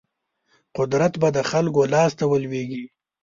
[0.77, 2.85] قدرت به د خلکو لاس ته ولویږي.